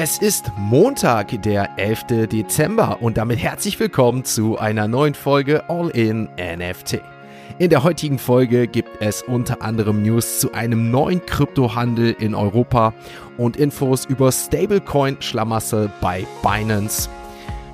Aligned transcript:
Es 0.00 0.18
ist 0.18 0.52
Montag, 0.56 1.42
der 1.42 1.70
11. 1.76 2.28
Dezember 2.28 3.02
und 3.02 3.16
damit 3.16 3.40
herzlich 3.40 3.80
willkommen 3.80 4.24
zu 4.24 4.56
einer 4.56 4.86
neuen 4.86 5.12
Folge 5.12 5.68
All 5.68 5.88
in 5.88 6.28
NFT. 6.36 7.00
In 7.58 7.68
der 7.68 7.82
heutigen 7.82 8.20
Folge 8.20 8.68
gibt 8.68 9.02
es 9.02 9.22
unter 9.22 9.60
anderem 9.60 10.04
News 10.04 10.38
zu 10.38 10.52
einem 10.52 10.92
neuen 10.92 11.26
Kryptohandel 11.26 12.14
in 12.20 12.36
Europa 12.36 12.94
und 13.38 13.56
Infos 13.56 14.04
über 14.04 14.30
Stablecoin-Schlamassel 14.30 15.90
bei 16.00 16.24
Binance. 16.44 17.08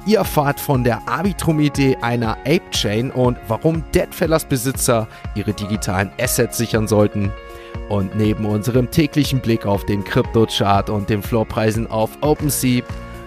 Ihr 0.07 0.17
erfahrt 0.17 0.61
von 0.61 0.83
der 0.83 1.07
Arbitrum-Idee 1.07 1.99
einer 2.01 2.39
Ape-Chain 2.47 3.11
und 3.11 3.37
warum 3.49 3.85
Deadfellers-Besitzer 3.95 5.09
ihre 5.35 5.53
digitalen 5.53 6.11
Assets 6.19 6.57
sichern 6.57 6.89
sollten– 6.89 7.31
und 7.89 8.15
neben 8.17 8.47
unserem 8.47 8.91
täglichen 8.91 9.41
Blick 9.41 9.67
auf 9.67 9.85
den 9.85 10.05
Kryptochart 10.05 10.91
und 10.91 11.09
den 11.09 11.23
Floorpreisen 11.23 11.91
auf 11.91 12.11
OpenSea 12.21 12.83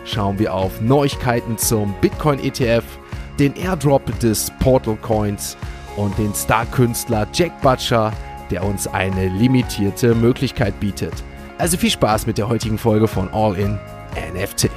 schauen 0.06 0.40
wir 0.40 0.54
auf 0.54 0.82
Neuigkeiten 0.82 1.58
zum 1.58 1.94
Bitcoin 2.02 2.40
ETF, 2.40 2.84
den 3.40 3.56
Airdrop 3.56 4.20
des 4.20 4.52
Portal 4.60 4.98
Coins 5.02 5.58
und 5.96 6.18
den 6.18 6.34
Star-Künstler 6.34 7.28
Jack 7.34 7.62
Butcher, 7.62 8.12
der 8.50 8.64
uns 8.64 8.88
eine 8.88 9.28
limitierte 9.28 10.16
Möglichkeit 10.16 10.80
bietet. 10.80 11.14
Also 11.58 11.78
viel 11.78 11.92
Spaß 11.92 12.28
mit 12.28 12.38
der 12.38 12.48
heutigen 12.48 12.78
Folge 12.78 13.08
von 13.08 13.30
All 13.34 13.56
in 13.56 13.78
NFT. 14.34 14.70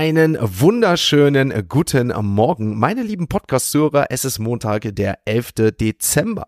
Einen 0.00 0.38
wunderschönen 0.40 1.68
guten 1.68 2.10
Morgen, 2.22 2.78
meine 2.78 3.02
lieben 3.02 3.28
Podcast-Hörer. 3.28 4.06
Es 4.08 4.24
ist 4.24 4.38
Montag, 4.38 4.96
der 4.96 5.18
11. 5.26 5.76
Dezember. 5.78 6.46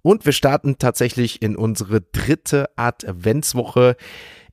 Und 0.00 0.24
wir 0.24 0.32
starten 0.32 0.78
tatsächlich 0.78 1.42
in 1.42 1.54
unsere 1.54 2.00
dritte 2.00 2.70
Adventswoche. 2.76 3.96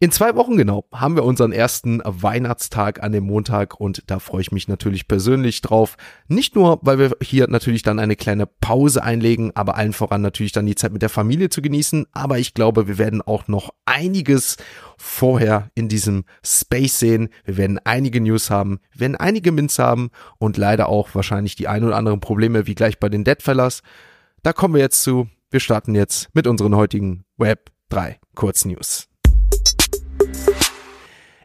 In 0.03 0.11
zwei 0.11 0.35
Wochen 0.35 0.57
genau 0.57 0.85
haben 0.91 1.15
wir 1.15 1.23
unseren 1.23 1.51
ersten 1.51 2.01
Weihnachtstag 2.03 3.03
an 3.03 3.11
dem 3.11 3.23
Montag 3.23 3.79
und 3.79 4.01
da 4.09 4.17
freue 4.17 4.41
ich 4.41 4.51
mich 4.51 4.67
natürlich 4.67 5.07
persönlich 5.07 5.61
drauf. 5.61 5.95
Nicht 6.27 6.55
nur, 6.55 6.79
weil 6.81 6.97
wir 6.97 7.15
hier 7.21 7.47
natürlich 7.47 7.83
dann 7.83 7.99
eine 7.99 8.15
kleine 8.15 8.47
Pause 8.47 9.03
einlegen, 9.03 9.51
aber 9.53 9.75
allen 9.75 9.93
voran 9.93 10.21
natürlich 10.21 10.53
dann 10.53 10.65
die 10.65 10.73
Zeit 10.73 10.91
mit 10.91 11.03
der 11.03 11.09
Familie 11.09 11.49
zu 11.49 11.61
genießen. 11.61 12.07
Aber 12.13 12.39
ich 12.39 12.55
glaube, 12.55 12.87
wir 12.87 12.97
werden 12.97 13.21
auch 13.21 13.47
noch 13.47 13.75
einiges 13.85 14.57
vorher 14.97 15.69
in 15.75 15.87
diesem 15.87 16.25
Space 16.43 16.97
sehen. 16.97 17.29
Wir 17.45 17.57
werden 17.57 17.79
einige 17.83 18.21
News 18.21 18.49
haben, 18.49 18.79
wir 18.93 19.01
werden 19.01 19.17
einige 19.17 19.51
Mints 19.51 19.77
haben 19.77 20.09
und 20.39 20.57
leider 20.57 20.89
auch 20.89 21.13
wahrscheinlich 21.13 21.55
die 21.55 21.67
ein 21.67 21.83
oder 21.83 21.95
anderen 21.95 22.21
Probleme 22.21 22.65
wie 22.65 22.73
gleich 22.73 22.99
bei 22.99 23.09
den 23.09 23.23
Deadfellers. 23.23 23.83
Da 24.41 24.51
kommen 24.51 24.73
wir 24.73 24.81
jetzt 24.81 25.03
zu. 25.03 25.27
Wir 25.51 25.59
starten 25.59 25.93
jetzt 25.93 26.33
mit 26.33 26.47
unseren 26.47 26.75
heutigen 26.75 27.23
Web 27.37 27.69
3 27.89 28.19
Kurznews. 28.33 29.10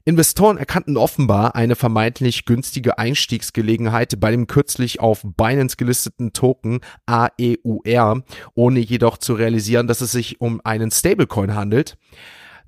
Investoren 0.09 0.57
erkannten 0.57 0.97
offenbar 0.97 1.57
eine 1.57 1.75
vermeintlich 1.75 2.45
günstige 2.45 2.97
Einstiegsgelegenheit 2.97 4.21
bei 4.21 4.31
dem 4.31 4.47
kürzlich 4.47 5.01
auf 5.01 5.23
Binance 5.25 5.77
gelisteten 5.77 6.33
Token 6.33 6.79
AEUR, 7.07 8.23
ohne 8.55 8.79
jedoch 8.79 9.19
zu 9.19 9.35
realisieren, 9.35 9.89
dass 9.89 10.03
es 10.03 10.13
sich 10.13 10.41
um 10.41 10.61
einen 10.63 10.93
Stablecoin 10.93 11.57
handelt. 11.57 11.98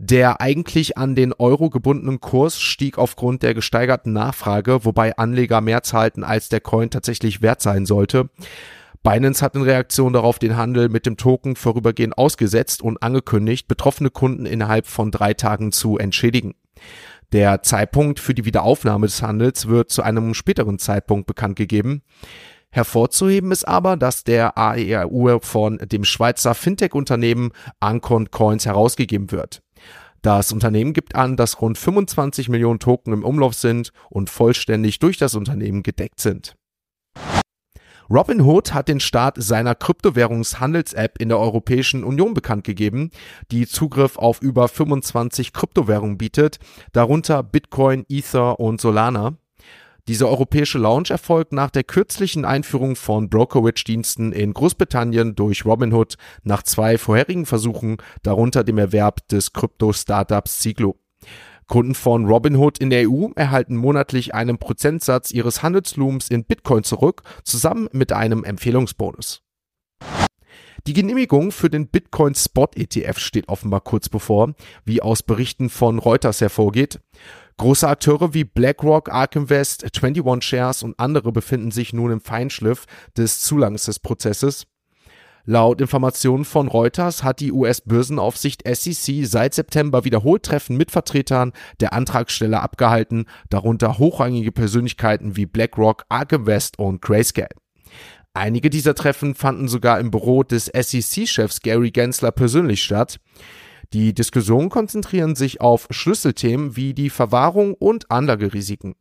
Der 0.01 0.41
eigentlich 0.41 0.99
an 0.99 1.15
den 1.15 1.33
Euro 1.33 1.71
gebundenen 1.71 2.21
Kurs 2.21 2.61
stieg 2.61 2.99
aufgrund 2.99 3.45
der 3.45 3.55
gesteigerten 3.55 4.13
Nachfrage, 4.13 4.85
wobei 4.85 5.17
Anleger 5.17 5.61
mehr 5.61 5.85
zahlten, 5.85 6.25
als 6.25 6.49
der 6.49 6.61
Coin 6.61 6.91
tatsächlich 6.91 7.41
wert 7.41 7.63
sein 7.63 7.87
sollte. 7.87 8.31
Binance 9.05 9.45
hat 9.45 9.55
in 9.55 9.63
Reaktion 9.63 10.13
darauf 10.13 10.41
den 10.41 10.57
Handel 10.57 10.89
mit 10.89 11.07
dem 11.07 11.17
Token 11.17 11.55
vorübergehend 11.55 12.19
ausgesetzt 12.19 12.83
und 12.83 13.01
angekündigt, 13.01 13.69
betroffene 13.69 14.11
Kunden 14.11 14.45
innerhalb 14.45 14.89
von 14.89 15.13
drei 15.13 15.35
Tagen 15.35 15.71
zu 15.71 15.99
entschädigen. 15.99 16.55
Der 17.33 17.63
Zeitpunkt 17.63 18.21
für 18.21 18.35
die 18.35 18.45
Wiederaufnahme 18.45 19.07
des 19.07 19.23
Handels 19.23 19.69
wird 19.69 19.91
zu 19.91 20.03
einem 20.03 20.33
späteren 20.35 20.79
Zeitpunkt 20.79 21.27
bekannt 21.27 21.57
gegeben. 21.57 22.03
Hervorzuheben 22.71 23.51
ist 23.53 23.67
aber, 23.67 23.97
dass 23.97 24.25
der 24.25 24.57
AERU 24.57 25.39
von 25.41 25.79
dem 25.79 26.05
Schweizer 26.05 26.55
Fintech-Unternehmen 26.55 27.51
Ancon 27.81 28.31
Coins 28.31 28.67
herausgegeben 28.67 29.31
wird. 29.31 29.63
Das 30.23 30.53
Unternehmen 30.53 30.93
gibt 30.93 31.15
an, 31.15 31.37
dass 31.37 31.61
rund 31.61 31.79
25 31.79 32.49
Millionen 32.49 32.81
Token 32.81 33.13
im 33.13 33.25
Umlauf 33.25 33.55
sind 33.55 33.93
und 34.11 34.31
vollständig 34.31 34.99
durch 34.99 35.17
das 35.17 35.35
Unternehmen 35.35 35.83
gedeckt 35.83 36.21
sind. 36.21 36.57
Robinhood 38.11 38.73
hat 38.73 38.89
den 38.89 39.01
Start 39.01 39.37
seiner 39.39 39.75
Kryptowährungshandels-App 39.75 41.21
in 41.21 41.29
der 41.29 41.39
Europäischen 41.39 42.05
Union 42.05 42.33
bekannt 42.33 42.65
gegeben, 42.65 43.11
die 43.51 43.67
Zugriff 43.67 44.17
auf 44.17 44.41
über 44.41 44.69
25 44.69 45.53
Kryptowährungen 45.53 46.17
bietet, 46.17 46.59
darunter 46.93 47.43
Bitcoin, 47.43 48.07
Ether 48.09 48.61
und 48.61 48.81
Solana. 48.81 49.37
Dieser 50.09 50.27
europäische 50.29 50.79
Launch 50.79 51.11
erfolgt 51.11 51.53
nach 51.53 51.69
der 51.69 51.85
kürzlichen 51.85 52.47
Einführung 52.47 52.97
von 52.97 53.29
Brokerage-Diensten 53.29 54.33
in 54.33 54.55
Großbritannien 54.55 55.35
durch 55.35 55.67
Robinhood 55.67 56.15
nach 56.45 56.63
zwei 56.63 56.97
vorherigen 56.97 57.45
Versuchen, 57.45 57.99
darunter 58.23 58.65
dem 58.65 58.79
Erwerb 58.79 59.29
des 59.29 59.53
Krypto-Startups 59.53 60.63
Siglo. 60.63 60.97
Kunden 61.69 61.95
von 61.95 62.25
Robinhood 62.25 62.79
in 62.79 62.91
der 62.91 63.09
EU 63.09 63.29
erhalten 63.37 63.77
monatlich 63.77 64.35
einen 64.35 64.59
Prozentsatz 64.59 65.31
ihres 65.31 65.63
Handelsvolumens 65.63 66.29
in 66.29 66.45
Bitcoin 66.45 66.83
zurück, 66.83 67.23
zusammen 67.45 67.89
mit 67.93 68.13
einem 68.13 68.43
Empfehlungsbonus. 68.43 69.43
Die 70.87 70.95
Genehmigung 70.95 71.53
für 71.53 71.69
den 71.69 71.89
Bitcoin 71.89 72.35
Spot 72.35 72.71
ETF 72.75 73.19
steht 73.19 73.49
offenbar 73.49 73.83
kurz 73.83 74.09
bevor, 74.09 74.55
wie 74.87 75.03
aus 75.03 75.23
Berichten 75.23 75.69
von 75.69 75.99
Reuters 75.99 76.41
hervorgeht. 76.41 77.01
Große 77.59 77.87
Akteure 77.87 78.33
wie 78.33 78.45
BlackRock, 78.45 79.11
Ark 79.11 79.37
Invest, 79.37 79.85
21 79.85 80.43
Shares 80.43 80.83
und 80.83 80.99
andere 80.99 81.33
befinden 81.33 81.73
sich 81.73 81.93
nun 81.93 82.13
im 82.13 82.21
Feinschliff 82.21 82.87
des 83.17 83.41
Zulangs 83.41 83.85
des 83.85 83.99
Prozesses. 83.99 84.67
Laut 85.51 85.81
Informationen 85.81 86.45
von 86.45 86.69
Reuters 86.69 87.25
hat 87.25 87.41
die 87.41 87.53
US-Börsenaufsicht 87.53 88.65
SEC 88.71 89.25
seit 89.25 89.55
September 89.55 90.05
wiederholt 90.05 90.43
Treffen 90.43 90.77
mit 90.77 90.91
Vertretern 90.91 91.55
der 91.81 91.95
Antragsteller 91.95 92.63
abgehalten, 92.63 93.25
darunter 93.49 93.97
hochrangige 93.97 94.53
Persönlichkeiten 94.53 95.37
wie 95.37 95.47
BlackRock, 95.47 96.05
Ark 96.11 96.33
Invest 96.33 96.79
und 96.79 97.01
Grayscale. 97.01 97.49
Einige 98.35 98.69
dieser 98.69 98.95
Treffen 98.95 99.35
fanden 99.35 99.69
sogar 99.69 100.01
im 100.01 100.11
Büro 100.11 100.43
des 100.43 100.67
SEC-Chefs 100.67 101.63
Gary 101.63 101.93
Gensler 101.93 102.31
persönlich 102.31 102.83
statt. 102.83 103.19
Die 103.95 104.13
Diskussionen 104.13 104.69
konzentrieren 104.69 105.35
sich 105.35 105.63
auf 105.63 105.87
Schlüsselthemen 105.89 106.77
wie 106.77 106.93
die 106.93 107.09
Verwahrung 107.09 107.73
und 107.73 108.11
Anlagerisiken. 108.11 108.97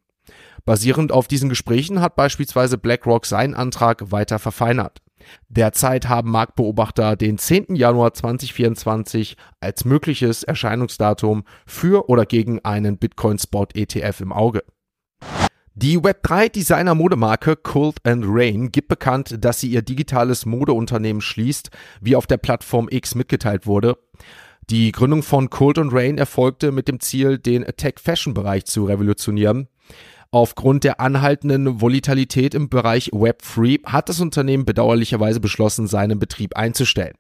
Basierend 0.64 1.12
auf 1.12 1.28
diesen 1.28 1.50
Gesprächen 1.50 2.00
hat 2.00 2.16
beispielsweise 2.16 2.78
BlackRock 2.78 3.26
seinen 3.26 3.54
Antrag 3.54 4.14
weiter 4.14 4.40
verfeinert. 4.40 5.02
Derzeit 5.50 6.10
haben 6.10 6.32
Marktbeobachter 6.32 7.16
den 7.16 7.38
10. 7.38 7.76
Januar 7.76 8.14
2024 8.14 9.38
als 9.60 9.86
mögliches 9.86 10.44
Erscheinungsdatum 10.44 11.44
für 11.66 12.10
oder 12.10 12.26
gegen 12.26 12.64
einen 12.64 12.98
Bitcoin 12.98 13.40
Spot 13.40 13.68
ETF 13.74 14.22
im 14.22 14.34
Auge. 14.34 14.64
Die 15.80 16.00
Web3 16.00 16.50
Designer 16.50 16.96
Modemarke 16.96 17.56
Cult 17.56 17.98
and 18.04 18.26
Rain 18.28 18.72
gibt 18.72 18.88
bekannt, 18.88 19.36
dass 19.46 19.60
sie 19.60 19.68
ihr 19.68 19.84
digitales 19.84 20.48
Modeunternehmen 20.48 21.22
schließt, 21.22 21.70
wie 22.02 22.16
auf 22.16 22.26
der 22.26 22.38
Plattform 22.38 22.88
X 22.90 23.14
mitgeteilt 23.14 23.68
wurde. 23.68 23.98
Die 24.72 24.92
Gründung 24.92 25.22
von 25.22 25.52
Cult 25.52 25.78
and 25.78 25.94
Rain 25.94 26.18
erfolgte 26.18 26.72
mit 26.72 26.88
dem 26.88 27.00
Ziel, 27.00 27.38
den 27.38 27.64
Tech-Fashion-Bereich 27.64 28.66
zu 28.66 28.86
revolutionieren. 28.86 29.68
Aufgrund 30.38 30.84
der 30.84 31.00
anhaltenden 31.00 31.82
Volatilität 31.82 32.54
im 32.54 32.70
Bereich 32.70 33.10
Web3 33.10 33.84
hat 33.88 34.08
das 34.08 34.20
Unternehmen 34.20 34.66
bedauerlicherweise 34.66 35.40
beschlossen, 35.40 35.88
seinen 35.88 36.20
Betrieb 36.20 36.56
einzustellen. 36.56 37.16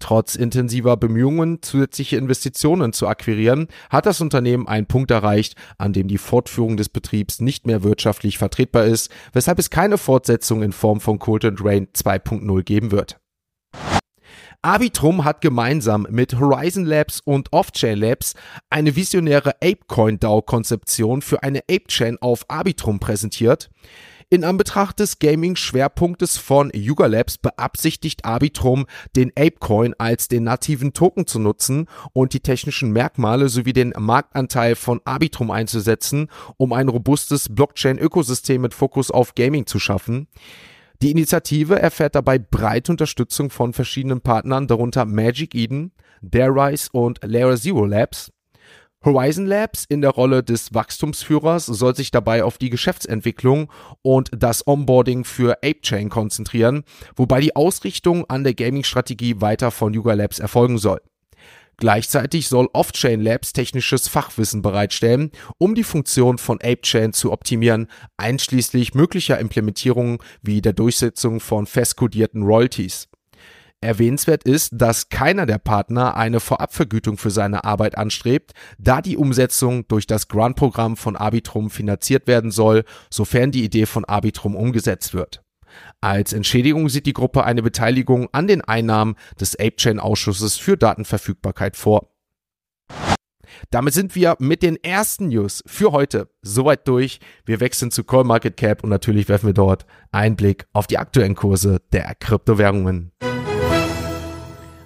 Trotz 0.00 0.34
intensiver 0.34 0.96
Bemühungen, 0.96 1.62
zusätzliche 1.62 2.16
Investitionen 2.16 2.92
zu 2.92 3.06
akquirieren, 3.06 3.68
hat 3.88 4.06
das 4.06 4.20
Unternehmen 4.20 4.66
einen 4.66 4.86
Punkt 4.86 5.12
erreicht, 5.12 5.54
an 5.78 5.92
dem 5.92 6.08
die 6.08 6.18
Fortführung 6.18 6.76
des 6.76 6.88
Betriebs 6.88 7.40
nicht 7.40 7.68
mehr 7.68 7.84
wirtschaftlich 7.84 8.36
vertretbar 8.36 8.84
ist, 8.84 9.12
weshalb 9.32 9.60
es 9.60 9.70
keine 9.70 9.96
Fortsetzung 9.96 10.64
in 10.64 10.72
Form 10.72 11.00
von 11.00 11.20
Cold 11.20 11.44
and 11.44 11.64
Rain 11.64 11.86
2.0 11.94 12.64
geben 12.64 12.90
wird. 12.90 13.19
Arbitrum 14.62 15.24
hat 15.24 15.40
gemeinsam 15.40 16.06
mit 16.10 16.38
Horizon 16.38 16.84
Labs 16.84 17.20
und 17.24 17.50
Offchain 17.50 17.96
Labs 17.98 18.34
eine 18.68 18.94
visionäre 18.94 19.54
ApeCoin 19.62 20.20
DAO-Konzeption 20.20 21.22
für 21.22 21.42
eine 21.42 21.60
ApeChain 21.60 22.18
auf 22.20 22.44
Arbitrum 22.48 23.00
präsentiert. 23.00 23.70
In 24.28 24.44
Anbetracht 24.44 25.00
des 25.00 25.18
Gaming-Schwerpunktes 25.18 26.36
von 26.36 26.70
Yuga 26.74 27.06
Labs 27.06 27.38
beabsichtigt 27.38 28.26
Arbitrum, 28.26 28.84
den 29.16 29.32
ApeCoin 29.34 29.94
als 29.96 30.28
den 30.28 30.44
nativen 30.44 30.92
Token 30.92 31.26
zu 31.26 31.38
nutzen 31.38 31.86
und 32.12 32.34
die 32.34 32.40
technischen 32.40 32.92
Merkmale 32.92 33.48
sowie 33.48 33.72
den 33.72 33.94
Marktanteil 33.98 34.76
von 34.76 35.00
Arbitrum 35.06 35.50
einzusetzen, 35.50 36.28
um 36.58 36.74
ein 36.74 36.88
robustes 36.90 37.48
Blockchain-Ökosystem 37.48 38.60
mit 38.60 38.74
Fokus 38.74 39.10
auf 39.10 39.34
Gaming 39.34 39.66
zu 39.66 39.78
schaffen. 39.78 40.28
Die 41.02 41.10
Initiative 41.10 41.80
erfährt 41.80 42.14
dabei 42.14 42.38
breite 42.38 42.92
Unterstützung 42.92 43.48
von 43.48 43.72
verschiedenen 43.72 44.20
Partnern, 44.20 44.66
darunter 44.66 45.06
Magic 45.06 45.54
Eden, 45.54 45.92
Darerise 46.20 46.90
und 46.92 47.20
Layer 47.24 47.56
Zero 47.56 47.86
Labs. 47.86 48.30
Horizon 49.02 49.46
Labs 49.46 49.86
in 49.88 50.02
der 50.02 50.10
Rolle 50.10 50.42
des 50.42 50.74
Wachstumsführers 50.74 51.64
soll 51.64 51.96
sich 51.96 52.10
dabei 52.10 52.44
auf 52.44 52.58
die 52.58 52.68
Geschäftsentwicklung 52.68 53.72
und 54.02 54.28
das 54.36 54.66
Onboarding 54.66 55.24
für 55.24 55.56
ApeChain 55.64 56.10
konzentrieren, 56.10 56.84
wobei 57.16 57.40
die 57.40 57.56
Ausrichtung 57.56 58.28
an 58.28 58.44
der 58.44 58.52
Gaming-Strategie 58.52 59.40
weiter 59.40 59.70
von 59.70 59.94
Yuga 59.94 60.12
Labs 60.12 60.38
erfolgen 60.38 60.76
soll. 60.76 61.00
Gleichzeitig 61.80 62.48
soll 62.48 62.68
Off-Chain 62.74 63.22
Labs 63.22 63.54
technisches 63.54 64.06
Fachwissen 64.06 64.60
bereitstellen, 64.60 65.30
um 65.56 65.74
die 65.74 65.82
Funktion 65.82 66.36
von 66.36 66.58
ApeChain 66.60 67.14
zu 67.14 67.32
optimieren, 67.32 67.88
einschließlich 68.18 68.94
möglicher 68.94 69.38
Implementierungen 69.38 70.18
wie 70.42 70.60
der 70.60 70.74
Durchsetzung 70.74 71.40
von 71.40 71.64
festkodierten 71.64 72.42
Royalties. 72.42 73.08
Erwähnenswert 73.80 74.42
ist, 74.42 74.72
dass 74.74 75.08
keiner 75.08 75.46
der 75.46 75.56
Partner 75.56 76.18
eine 76.18 76.40
Vorabvergütung 76.40 77.16
für 77.16 77.30
seine 77.30 77.64
Arbeit 77.64 77.96
anstrebt, 77.96 78.52
da 78.78 79.00
die 79.00 79.16
Umsetzung 79.16 79.88
durch 79.88 80.06
das 80.06 80.28
Grant-Programm 80.28 80.98
von 80.98 81.16
Arbitrum 81.16 81.70
finanziert 81.70 82.26
werden 82.26 82.50
soll, 82.50 82.84
sofern 83.08 83.52
die 83.52 83.64
Idee 83.64 83.86
von 83.86 84.04
Arbitrum 84.04 84.54
umgesetzt 84.54 85.14
wird. 85.14 85.42
Als 86.00 86.32
Entschädigung 86.32 86.88
sieht 86.88 87.06
die 87.06 87.12
Gruppe 87.12 87.44
eine 87.44 87.62
Beteiligung 87.62 88.28
an 88.32 88.46
den 88.46 88.62
Einnahmen 88.62 89.16
des 89.40 89.58
ApeChain-Ausschusses 89.58 90.56
für 90.56 90.76
Datenverfügbarkeit 90.76 91.76
vor. 91.76 92.10
Damit 93.70 93.94
sind 93.94 94.14
wir 94.14 94.36
mit 94.38 94.62
den 94.62 94.76
ersten 94.82 95.28
News 95.28 95.62
für 95.66 95.92
heute 95.92 96.28
soweit 96.42 96.88
durch. 96.88 97.20
Wir 97.44 97.60
wechseln 97.60 97.90
zu 97.90 98.04
CoinMarketCap 98.04 98.82
und 98.82 98.90
natürlich 98.90 99.28
werfen 99.28 99.46
wir 99.46 99.54
dort 99.54 99.86
einen 100.12 100.36
Blick 100.36 100.66
auf 100.72 100.86
die 100.86 100.98
aktuellen 100.98 101.34
Kurse 101.34 101.80
der 101.92 102.14
Kryptowährungen. 102.14 103.12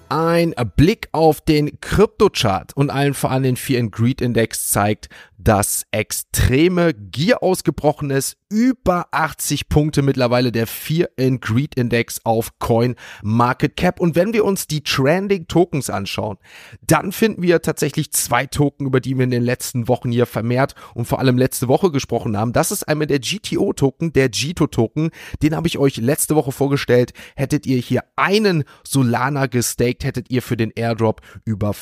Ein 0.07 0.53
Blick 0.75 1.09
auf 1.13 1.41
den 1.41 1.79
Kryptochart 1.81 2.77
und 2.77 2.91
allen 2.91 3.15
voran 3.15 3.41
den 3.41 3.57
Fear 3.57 3.81
and 3.81 3.91
Greed 3.91 4.21
Index 4.21 4.69
zeigt, 4.69 5.09
dass 5.37 5.85
extreme 5.91 6.93
Gier 6.93 7.43
ausgebrochen 7.43 8.09
ist. 8.09 8.37
Über 8.49 9.07
80 9.11 9.69
Punkte 9.69 10.01
mittlerweile 10.01 10.51
der 10.51 10.67
Fear 10.67 11.09
and 11.19 11.41
Greed 11.41 11.75
Index 11.75 12.21
auf 12.23 12.57
Coin 12.59 12.95
Market 13.21 13.75
Cap. 13.75 13.99
Und 13.99 14.15
wenn 14.15 14.33
wir 14.33 14.45
uns 14.45 14.67
die 14.67 14.83
Trending 14.83 15.47
Tokens 15.47 15.89
anschauen, 15.89 16.37
dann 16.81 17.11
finden 17.11 17.41
wir 17.41 17.61
tatsächlich 17.61 18.11
zwei 18.11 18.45
Token, 18.45 18.85
über 18.85 19.01
die 19.01 19.17
wir 19.17 19.23
in 19.23 19.31
den 19.31 19.43
letzten 19.43 19.87
Wochen 19.87 20.11
hier 20.11 20.25
vermehrt 20.25 20.75
und 20.93 21.05
vor 21.05 21.19
allem 21.19 21.37
letzte 21.37 21.67
Woche 21.67 21.91
gesprochen 21.91 22.37
haben. 22.37 22.53
Das 22.53 22.71
ist 22.71 22.83
einmal 22.83 23.07
der 23.07 23.19
GTO 23.19 23.73
Token, 23.73 24.13
der 24.13 24.29
GTO 24.29 24.67
Token. 24.67 25.09
Den 25.41 25.55
habe 25.55 25.67
ich 25.67 25.77
euch 25.77 25.97
letzte 25.97 26.35
Woche 26.35 26.51
vorgestellt. 26.51 27.13
Hättet 27.35 27.65
ihr 27.65 27.77
hier 27.77 28.03
einen 28.15 28.63
Solana 28.87 29.47
gestaked, 29.47 30.03
hättet 30.03 30.29
ihr 30.29 30.41
für 30.41 30.57
den 30.57 30.71
Airdrop 30.75 31.21
über 31.43 31.73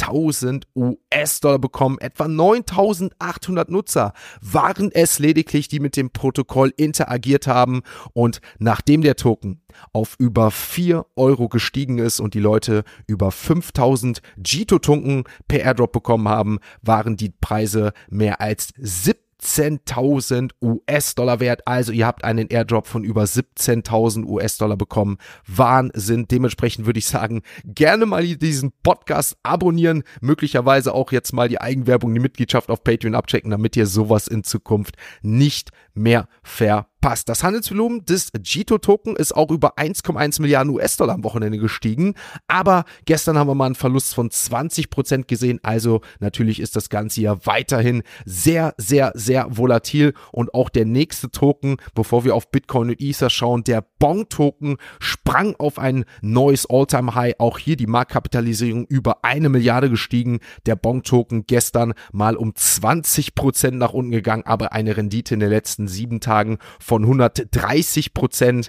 5000 0.00 0.66
US-Dollar 0.74 1.58
bekommen. 1.58 1.98
Etwa 1.98 2.28
9800 2.28 3.70
Nutzer 3.70 4.12
waren 4.40 4.90
es 4.92 5.18
lediglich, 5.18 5.68
die 5.68 5.80
mit 5.80 5.96
dem 5.96 6.10
Protokoll 6.10 6.72
interagiert 6.76 7.46
haben. 7.46 7.82
Und 8.12 8.40
nachdem 8.58 9.02
der 9.02 9.16
Token 9.16 9.60
auf 9.92 10.16
über 10.18 10.50
4 10.50 11.06
Euro 11.16 11.48
gestiegen 11.48 11.98
ist 11.98 12.20
und 12.20 12.34
die 12.34 12.40
Leute 12.40 12.84
über 13.06 13.30
5000 13.30 14.20
Jito-Token 14.44 15.24
per 15.48 15.60
Airdrop 15.60 15.92
bekommen 15.92 16.28
haben, 16.28 16.58
waren 16.82 17.16
die 17.16 17.30
Preise 17.30 17.92
mehr 18.08 18.40
als 18.40 18.72
70 18.78 19.19
17.000 19.42 20.52
US-Dollar 20.60 21.40
wert. 21.40 21.66
Also 21.66 21.92
ihr 21.92 22.06
habt 22.06 22.24
einen 22.24 22.48
Airdrop 22.48 22.86
von 22.86 23.04
über 23.04 23.24
17.000 23.24 24.24
US-Dollar 24.26 24.76
bekommen. 24.76 25.18
Wahnsinn. 25.46 26.26
Dementsprechend 26.28 26.86
würde 26.86 26.98
ich 26.98 27.06
sagen, 27.06 27.42
gerne 27.64 28.06
mal 28.06 28.26
diesen 28.26 28.72
Podcast 28.82 29.36
abonnieren. 29.42 30.02
Möglicherweise 30.20 30.94
auch 30.94 31.12
jetzt 31.12 31.32
mal 31.32 31.48
die 31.48 31.60
Eigenwerbung, 31.60 32.12
die 32.12 32.20
Mitgliedschaft 32.20 32.70
auf 32.70 32.84
Patreon 32.84 33.14
abchecken, 33.14 33.50
damit 33.50 33.76
ihr 33.76 33.86
sowas 33.86 34.26
in 34.26 34.44
Zukunft 34.44 34.96
nicht 35.22 35.70
mehr 35.94 36.28
ver 36.42 36.89
passt. 37.00 37.28
Das 37.28 37.42
Handelsvolumen 37.42 38.04
des 38.04 38.30
Jito-Token 38.42 39.16
ist 39.16 39.34
auch 39.34 39.50
über 39.50 39.78
1,1 39.78 40.40
Milliarden 40.40 40.72
US-Dollar 40.72 41.14
am 41.14 41.24
Wochenende 41.24 41.58
gestiegen. 41.58 42.14
Aber 42.48 42.84
gestern 43.04 43.38
haben 43.38 43.48
wir 43.48 43.54
mal 43.54 43.66
einen 43.66 43.74
Verlust 43.74 44.14
von 44.14 44.30
20 44.30 44.90
Prozent 44.90 45.28
gesehen. 45.28 45.60
Also 45.62 46.00
natürlich 46.20 46.60
ist 46.60 46.76
das 46.76 46.88
Ganze 46.88 47.22
ja 47.22 47.46
weiterhin 47.46 48.02
sehr, 48.24 48.74
sehr, 48.76 49.12
sehr 49.14 49.56
volatil. 49.56 50.14
Und 50.32 50.54
auch 50.54 50.68
der 50.68 50.84
nächste 50.84 51.30
Token, 51.30 51.76
bevor 51.94 52.24
wir 52.24 52.34
auf 52.34 52.50
Bitcoin 52.50 52.90
und 52.90 53.00
Ether 53.00 53.30
schauen, 53.30 53.64
der 53.64 53.84
Bong-Token 53.98 54.76
sprang 54.98 55.54
auf 55.56 55.78
ein 55.78 56.04
neues 56.20 56.66
All-Time-High. 56.68 57.34
Auch 57.38 57.58
hier 57.58 57.76
die 57.76 57.86
Marktkapitalisierung 57.86 58.86
über 58.86 59.24
eine 59.24 59.48
Milliarde 59.48 59.90
gestiegen. 59.90 60.40
Der 60.66 60.76
Bong-Token 60.76 61.44
gestern 61.46 61.94
mal 62.12 62.36
um 62.36 62.54
20 62.54 63.34
Prozent 63.34 63.78
nach 63.78 63.92
unten 63.92 64.10
gegangen, 64.10 64.44
aber 64.44 64.72
eine 64.72 64.96
Rendite 64.96 65.34
in 65.34 65.40
den 65.40 65.50
letzten 65.50 65.88
sieben 65.88 66.20
Tagen 66.20 66.58
von 66.90 67.04
130 67.04 68.14
Prozent. 68.14 68.68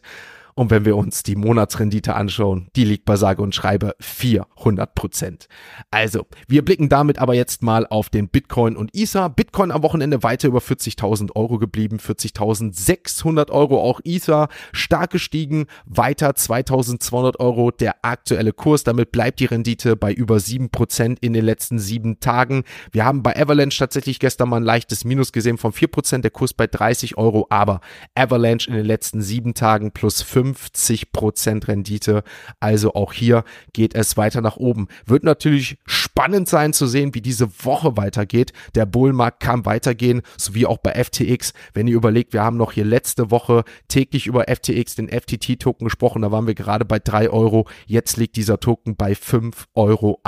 Und 0.55 0.69
wenn 0.69 0.85
wir 0.85 0.97
uns 0.97 1.23
die 1.23 1.35
Monatsrendite 1.35 2.15
anschauen, 2.15 2.67
die 2.75 2.83
liegt 2.83 3.05
bei 3.05 3.15
sage 3.15 3.41
und 3.41 3.55
schreibe 3.55 3.95
400 3.99 4.93
Prozent. 4.95 5.47
Also, 5.91 6.25
wir 6.47 6.63
blicken 6.63 6.89
damit 6.89 7.19
aber 7.19 7.33
jetzt 7.33 7.63
mal 7.63 7.87
auf 7.87 8.09
den 8.09 8.27
Bitcoin 8.27 8.75
und 8.75 8.91
Ether. 8.93 9.29
Bitcoin 9.29 9.71
am 9.71 9.83
Wochenende 9.83 10.23
weiter 10.23 10.47
über 10.47 10.59
40.000 10.59 11.35
Euro 11.35 11.57
geblieben, 11.57 11.97
40.600 11.97 13.49
Euro. 13.51 13.81
Auch 13.81 14.01
Ether 14.03 14.49
stark 14.73 15.11
gestiegen, 15.11 15.67
weiter 15.85 16.31
2.200 16.31 17.39
Euro 17.39 17.71
der 17.71 18.03
aktuelle 18.03 18.53
Kurs. 18.53 18.83
Damit 18.83 19.11
bleibt 19.11 19.39
die 19.39 19.45
Rendite 19.45 19.95
bei 19.95 20.13
über 20.13 20.39
7 20.39 20.69
Prozent 20.69 21.19
in 21.21 21.33
den 21.33 21.45
letzten 21.45 21.79
sieben 21.79 22.19
Tagen. 22.19 22.63
Wir 22.91 23.05
haben 23.05 23.23
bei 23.23 23.35
Avalanche 23.35 23.79
tatsächlich 23.79 24.19
gestern 24.19 24.49
mal 24.49 24.57
ein 24.57 24.63
leichtes 24.63 25.05
Minus 25.05 25.31
gesehen 25.31 25.57
von 25.57 25.71
4 25.71 25.87
Prozent, 25.87 26.23
der 26.23 26.31
Kurs 26.31 26.53
bei 26.53 26.67
30 26.67 27.17
Euro, 27.17 27.47
aber 27.49 27.81
Avalanche 28.15 28.69
in 28.69 28.75
den 28.75 28.85
letzten 28.85 29.21
sieben 29.21 29.53
Tagen 29.53 29.91
plus 29.91 30.21
5 30.21 30.40
50% 30.47 31.67
Rendite. 31.67 32.23
Also 32.59 32.93
auch 32.93 33.13
hier 33.13 33.43
geht 33.73 33.95
es 33.95 34.17
weiter 34.17 34.41
nach 34.41 34.57
oben. 34.57 34.87
Wird 35.05 35.23
natürlich 35.23 35.77
spannend 35.85 36.49
sein 36.49 36.73
zu 36.73 36.87
sehen, 36.87 37.13
wie 37.13 37.21
diese 37.21 37.49
Woche 37.63 37.97
weitergeht. 37.97 38.53
Der 38.75 38.85
Bullmarkt 38.85 39.39
kann 39.39 39.65
weitergehen, 39.65 40.21
sowie 40.37 40.65
auch 40.65 40.77
bei 40.77 40.91
FTX. 41.03 41.53
Wenn 41.73 41.87
ihr 41.87 41.95
überlegt, 41.95 42.33
wir 42.33 42.43
haben 42.43 42.57
noch 42.57 42.71
hier 42.71 42.85
letzte 42.85 43.31
Woche 43.31 43.63
täglich 43.87 44.27
über 44.27 44.45
FTX, 44.47 44.95
den 44.95 45.09
FTT-Token 45.09 45.85
gesprochen. 45.85 46.21
Da 46.21 46.31
waren 46.31 46.47
wir 46.47 46.55
gerade 46.55 46.85
bei 46.85 46.99
3 46.99 47.29
Euro. 47.29 47.67
Jetzt 47.85 48.17
liegt 48.17 48.35
dieser 48.35 48.59
Token 48.59 48.95
bei 48.95 49.13
5,21 49.13 49.65
Euro. 49.75 50.19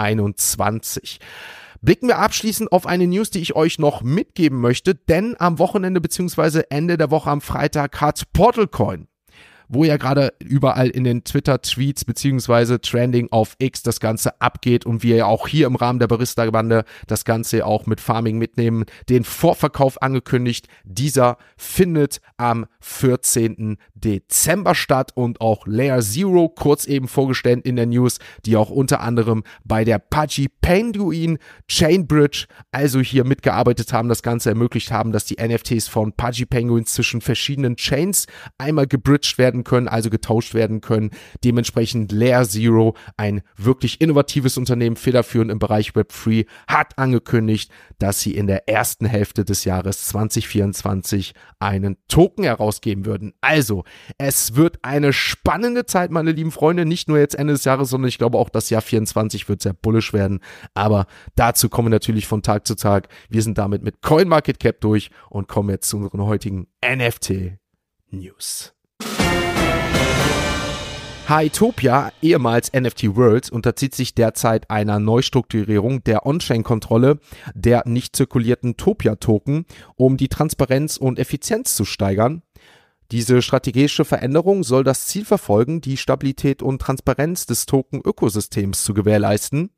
Blicken 1.83 2.07
wir 2.07 2.19
abschließend 2.19 2.71
auf 2.71 2.87
eine 2.87 3.07
News, 3.07 3.29
die 3.29 3.41
ich 3.41 3.57
euch 3.57 3.77
noch 3.77 4.03
mitgeben 4.03 4.61
möchte, 4.61 4.95
denn 4.95 5.35
am 5.37 5.59
Wochenende 5.59 5.99
bzw. 5.99 6.61
Ende 6.69 6.97
der 6.97 7.11
Woche 7.11 7.29
am 7.29 7.41
Freitag 7.41 7.99
hat 7.99 8.23
Portalcoin 8.31 9.09
wo 9.67 9.83
ja 9.83 9.97
gerade 9.97 10.33
überall 10.39 10.89
in 10.89 11.03
den 11.03 11.23
Twitter-Tweets 11.23 12.05
beziehungsweise 12.05 12.81
Trending 12.81 13.27
auf 13.31 13.55
X 13.59 13.83
das 13.83 13.99
Ganze 13.99 14.39
abgeht 14.41 14.85
und 14.85 15.03
wir 15.03 15.15
ja 15.15 15.25
auch 15.25 15.47
hier 15.47 15.67
im 15.67 15.75
Rahmen 15.75 15.99
der 15.99 16.07
Barista-Bande 16.07 16.85
das 17.07 17.25
Ganze 17.25 17.65
auch 17.65 17.85
mit 17.85 18.01
Farming 18.01 18.37
mitnehmen, 18.37 18.85
den 19.09 19.23
Vorverkauf 19.23 20.01
angekündigt. 20.01 20.67
Dieser 20.83 21.37
findet 21.57 22.21
am 22.37 22.65
14. 22.81 23.77
Dezember 23.93 24.75
statt 24.75 25.11
und 25.15 25.41
auch 25.41 25.65
Layer 25.65 26.01
Zero 26.01 26.49
kurz 26.49 26.85
eben 26.85 27.07
vorgestellt 27.07 27.65
in 27.65 27.75
der 27.75 27.85
News, 27.85 28.19
die 28.45 28.57
auch 28.57 28.69
unter 28.69 29.01
anderem 29.01 29.43
bei 29.63 29.83
der 29.85 29.99
Pudgy 29.99 30.49
Penguin 30.61 31.37
Chainbridge 31.67 32.45
also 32.71 32.99
hier 32.99 33.23
mitgearbeitet 33.23 33.93
haben, 33.93 34.09
das 34.09 34.23
Ganze 34.23 34.49
ermöglicht 34.49 34.91
haben, 34.91 35.11
dass 35.11 35.25
die 35.25 35.37
NFTs 35.41 35.87
von 35.87 36.13
Pudgy 36.13 36.45
Penguins 36.45 36.93
zwischen 36.93 37.21
verschiedenen 37.21 37.75
Chains 37.75 38.27
einmal 38.57 38.87
gebridged 38.87 39.37
werden 39.63 39.83
können, 39.83 39.87
also 39.87 40.09
getauscht 40.09 40.53
werden 40.53 40.81
können. 40.81 41.11
Dementsprechend 41.43 42.11
Layer 42.11 42.45
Zero, 42.45 42.95
ein 43.17 43.41
wirklich 43.55 44.01
innovatives 44.01 44.57
Unternehmen, 44.57 44.95
federführend 44.95 45.51
im 45.51 45.59
Bereich 45.59 45.91
Web3, 45.91 46.45
hat 46.67 46.97
angekündigt, 46.97 47.71
dass 47.99 48.21
sie 48.21 48.35
in 48.35 48.47
der 48.47 48.67
ersten 48.67 49.05
Hälfte 49.05 49.45
des 49.45 49.65
Jahres 49.65 50.05
2024 50.07 51.33
einen 51.59 51.97
Token 52.07 52.43
herausgeben 52.43 53.05
würden. 53.05 53.33
Also, 53.41 53.83
es 54.17 54.55
wird 54.55 54.79
eine 54.83 55.13
spannende 55.13 55.85
Zeit, 55.85 56.11
meine 56.11 56.31
lieben 56.31 56.51
Freunde, 56.51 56.85
nicht 56.85 57.07
nur 57.07 57.17
jetzt 57.17 57.35
Ende 57.35 57.53
des 57.53 57.63
Jahres, 57.63 57.89
sondern 57.89 58.09
ich 58.09 58.17
glaube 58.17 58.37
auch 58.37 58.49
das 58.49 58.69
Jahr 58.69 58.81
24 58.81 59.47
wird 59.49 59.61
sehr 59.61 59.73
bullisch 59.73 60.13
werden. 60.13 60.39
Aber 60.73 61.05
dazu 61.35 61.69
kommen 61.69 61.87
wir 61.87 61.95
natürlich 61.95 62.27
von 62.27 62.41
Tag 62.41 62.67
zu 62.67 62.75
Tag. 62.75 63.07
Wir 63.29 63.41
sind 63.41 63.57
damit 63.57 63.83
mit 63.83 64.01
CoinMarketCap 64.01 64.79
durch 64.81 65.09
und 65.29 65.47
kommen 65.47 65.69
jetzt 65.69 65.89
zu 65.89 65.97
unseren 65.97 66.21
heutigen 66.23 66.67
NFT 66.85 67.57
News. 68.11 68.73
Hytopia, 71.35 72.11
ehemals 72.21 72.71
NFT 72.73 73.15
Worlds, 73.15 73.49
unterzieht 73.49 73.95
sich 73.95 74.13
derzeit 74.13 74.69
einer 74.69 74.99
Neustrukturierung 74.99 76.03
der 76.03 76.27
On-Chain-Kontrolle 76.27 77.19
der 77.55 77.81
nicht 77.87 78.15
zirkulierten 78.15 78.77
Topia-Token, 78.77 79.65
um 79.95 80.17
die 80.17 80.27
Transparenz 80.27 80.97
und 80.97 81.17
Effizienz 81.17 81.75
zu 81.75 81.85
steigern. 81.85 82.43
Diese 83.09 83.41
strategische 83.41 84.05
Veränderung 84.05 84.63
soll 84.63 84.83
das 84.83 85.07
Ziel 85.07 85.25
verfolgen, 85.25 85.81
die 85.81 85.97
Stabilität 85.97 86.61
und 86.61 86.79
Transparenz 86.79 87.47
des 87.47 87.65
Token-Ökosystems 87.65 88.83
zu 88.83 88.93
gewährleisten. 88.93 89.71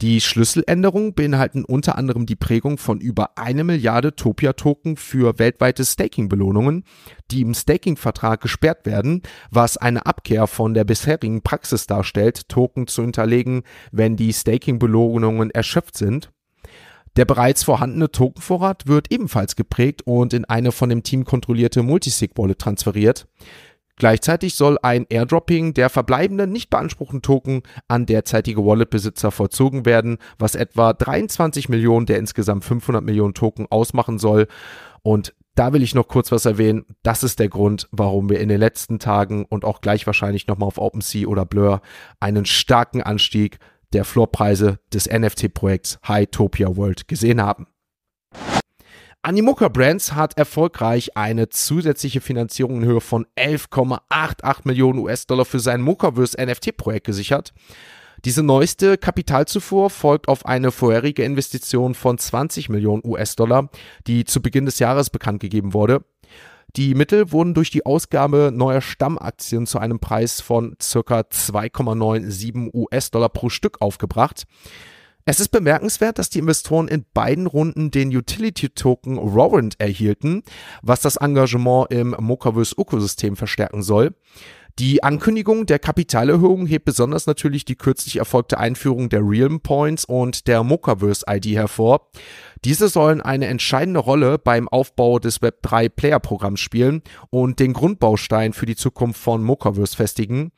Die 0.00 0.20
Schlüsseländerungen 0.20 1.14
beinhalten 1.14 1.64
unter 1.64 1.96
anderem 1.96 2.26
die 2.26 2.36
Prägung 2.36 2.78
von 2.78 3.00
über 3.00 3.36
eine 3.36 3.64
Milliarde 3.64 4.16
Topia-Token 4.16 4.96
für 4.96 5.38
weltweite 5.38 5.84
Staking-Belohnungen, 5.84 6.84
die 7.30 7.42
im 7.42 7.54
Staking-Vertrag 7.54 8.40
gesperrt 8.40 8.86
werden, 8.86 9.22
was 9.50 9.76
eine 9.76 10.06
Abkehr 10.06 10.46
von 10.46 10.74
der 10.74 10.84
bisherigen 10.84 11.42
Praxis 11.42 11.86
darstellt, 11.86 12.48
Token 12.48 12.86
zu 12.86 13.02
hinterlegen, 13.02 13.62
wenn 13.90 14.16
die 14.16 14.32
Staking-Belohnungen 14.32 15.50
erschöpft 15.50 15.96
sind. 15.96 16.30
Der 17.16 17.26
bereits 17.26 17.62
vorhandene 17.62 18.10
Tokenvorrat 18.10 18.86
wird 18.86 19.12
ebenfalls 19.12 19.54
geprägt 19.54 20.02
und 20.06 20.32
in 20.32 20.46
eine 20.46 20.72
von 20.72 20.88
dem 20.88 21.02
Team 21.02 21.24
kontrollierte 21.24 21.82
Multisig-Wallet 21.82 22.58
transferiert. 22.58 23.26
Gleichzeitig 23.96 24.54
soll 24.54 24.78
ein 24.82 25.06
Airdropping 25.08 25.74
der 25.74 25.90
verbleibenden 25.90 26.50
nicht 26.50 26.70
beanspruchten 26.70 27.22
Token 27.22 27.62
an 27.88 28.06
derzeitige 28.06 28.64
Wallet-Besitzer 28.64 29.30
vollzogen 29.30 29.84
werden, 29.84 30.18
was 30.38 30.54
etwa 30.54 30.92
23 30.92 31.68
Millionen 31.68 32.06
der 32.06 32.18
insgesamt 32.18 32.64
500 32.64 33.04
Millionen 33.04 33.34
Token 33.34 33.66
ausmachen 33.70 34.18
soll. 34.18 34.48
Und 35.02 35.34
da 35.54 35.74
will 35.74 35.82
ich 35.82 35.94
noch 35.94 36.08
kurz 36.08 36.32
was 36.32 36.46
erwähnen. 36.46 36.86
Das 37.02 37.22
ist 37.22 37.38
der 37.38 37.48
Grund, 37.48 37.88
warum 37.92 38.30
wir 38.30 38.40
in 38.40 38.48
den 38.48 38.58
letzten 38.58 38.98
Tagen 38.98 39.44
und 39.44 39.64
auch 39.64 39.82
gleich 39.82 40.06
wahrscheinlich 40.06 40.46
nochmal 40.46 40.68
auf 40.68 40.78
OpenSea 40.78 41.26
oder 41.26 41.44
Blur 41.44 41.82
einen 42.20 42.46
starken 42.46 43.02
Anstieg 43.02 43.58
der 43.92 44.06
Floorpreise 44.06 44.78
des 44.92 45.06
NFT-Projekts 45.10 45.98
Hytopia 46.04 46.76
World 46.76 47.08
gesehen 47.08 47.42
haben. 47.42 47.66
Animoca 49.24 49.68
Brands 49.68 50.14
hat 50.14 50.36
erfolgreich 50.36 51.16
eine 51.16 51.48
zusätzliche 51.48 52.20
Finanzierung 52.20 52.82
in 52.82 52.84
Höhe 52.88 53.00
von 53.00 53.24
11,88 53.36 54.62
Millionen 54.64 54.98
US-Dollar 54.98 55.44
für 55.44 55.60
sein 55.60 55.80
Mocaverse 55.80 56.36
NFT-Projekt 56.44 57.06
gesichert. 57.06 57.54
Diese 58.24 58.42
neueste 58.42 58.98
Kapitalzufuhr 58.98 59.90
folgt 59.90 60.26
auf 60.26 60.44
eine 60.44 60.72
vorherige 60.72 61.22
Investition 61.22 61.94
von 61.94 62.18
20 62.18 62.68
Millionen 62.68 63.02
US-Dollar, 63.04 63.68
die 64.08 64.24
zu 64.24 64.42
Beginn 64.42 64.66
des 64.66 64.80
Jahres 64.80 65.08
bekannt 65.08 65.38
gegeben 65.38 65.72
wurde. 65.72 66.04
Die 66.74 66.96
Mittel 66.96 67.30
wurden 67.30 67.54
durch 67.54 67.70
die 67.70 67.86
Ausgabe 67.86 68.50
neuer 68.52 68.80
Stammaktien 68.80 69.68
zu 69.68 69.78
einem 69.78 70.00
Preis 70.00 70.40
von 70.40 70.74
ca. 70.80 71.20
2,97 71.20 72.74
US-Dollar 72.74 73.28
pro 73.28 73.50
Stück 73.50 73.80
aufgebracht. 73.80 74.46
Es 75.24 75.38
ist 75.38 75.50
bemerkenswert, 75.50 76.18
dass 76.18 76.30
die 76.30 76.40
Investoren 76.40 76.88
in 76.88 77.04
beiden 77.14 77.46
Runden 77.46 77.90
den 77.90 78.14
Utility-Token 78.14 79.18
Warrant 79.18 79.78
erhielten, 79.78 80.42
was 80.82 81.00
das 81.00 81.16
Engagement 81.16 81.92
im 81.92 82.16
Mocaverse-Ökosystem 82.18 83.36
verstärken 83.36 83.82
soll. 83.82 84.14
Die 84.78 85.02
Ankündigung 85.02 85.66
der 85.66 85.78
Kapitalerhöhung 85.78 86.66
hebt 86.66 86.86
besonders 86.86 87.26
natürlich 87.26 87.66
die 87.66 87.76
kürzlich 87.76 88.16
erfolgte 88.16 88.58
Einführung 88.58 89.10
der 89.10 89.20
Realm 89.20 89.60
Points 89.60 90.06
und 90.06 90.48
der 90.48 90.64
Mocaverse 90.64 91.26
ID 91.28 91.54
hervor. 91.56 92.08
Diese 92.64 92.88
sollen 92.88 93.20
eine 93.20 93.48
entscheidende 93.48 94.00
Rolle 94.00 94.38
beim 94.38 94.68
Aufbau 94.68 95.18
des 95.18 95.42
Web3 95.42 95.90
Player 95.90 96.20
Programms 96.20 96.60
spielen 96.60 97.02
und 97.28 97.60
den 97.60 97.74
Grundbaustein 97.74 98.54
für 98.54 98.66
die 98.66 98.76
Zukunft 98.76 99.20
von 99.20 99.42
Mocaverse 99.44 99.94
festigen. 99.94 100.52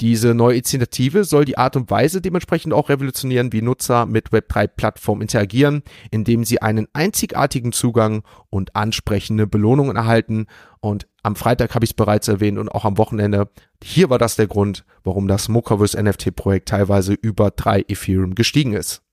Diese 0.00 0.34
neue 0.34 0.56
Initiative 0.56 1.24
soll 1.24 1.44
die 1.44 1.56
Art 1.56 1.76
und 1.76 1.90
Weise 1.90 2.20
dementsprechend 2.20 2.72
auch 2.72 2.88
revolutionieren, 2.88 3.52
wie 3.52 3.62
Nutzer 3.62 4.06
mit 4.06 4.30
Web3-Plattformen 4.30 5.22
interagieren, 5.22 5.82
indem 6.10 6.44
sie 6.44 6.60
einen 6.60 6.88
einzigartigen 6.92 7.72
Zugang 7.72 8.22
und 8.50 8.74
ansprechende 8.74 9.46
Belohnungen 9.46 9.96
erhalten. 9.96 10.46
Und 10.80 11.06
am 11.22 11.36
Freitag 11.36 11.74
habe 11.74 11.84
ich 11.84 11.92
es 11.92 11.94
bereits 11.94 12.28
erwähnt 12.28 12.58
und 12.58 12.68
auch 12.68 12.84
am 12.84 12.98
Wochenende. 12.98 13.48
Hier 13.82 14.10
war 14.10 14.18
das 14.18 14.36
der 14.36 14.48
Grund, 14.48 14.84
warum 15.04 15.28
das 15.28 15.48
Mocaverse 15.48 16.02
NFT-Projekt 16.02 16.68
teilweise 16.68 17.14
über 17.14 17.50
drei 17.50 17.84
Ethereum 17.86 18.34
gestiegen 18.34 18.72
ist. 18.72 19.03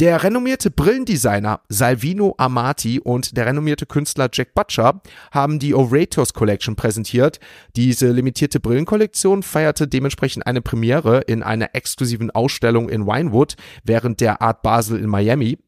Der 0.00 0.22
renommierte 0.22 0.70
Brillendesigner 0.70 1.60
Salvino 1.68 2.36
Amati 2.38 3.00
und 3.00 3.36
der 3.36 3.46
renommierte 3.46 3.84
Künstler 3.84 4.28
Jack 4.32 4.54
Butcher 4.54 5.02
haben 5.32 5.58
die 5.58 5.74
Orators 5.74 6.34
Collection 6.34 6.76
präsentiert. 6.76 7.40
Diese 7.74 8.12
limitierte 8.12 8.60
Brillenkollektion 8.60 9.42
feierte 9.42 9.88
dementsprechend 9.88 10.46
eine 10.46 10.62
Premiere 10.62 11.22
in 11.22 11.42
einer 11.42 11.74
exklusiven 11.74 12.30
Ausstellung 12.30 12.88
in 12.88 13.06
Winewood 13.06 13.56
während 13.82 14.20
der 14.20 14.40
Art 14.40 14.62
Basel 14.62 15.00
in 15.00 15.08
Miami. 15.08 15.58